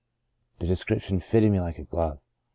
The 0.57 0.65
description 0.65 1.19
fitted 1.19 1.51
me 1.51 1.59
like 1.61 1.77
a 1.77 1.83
glove. 1.83 2.21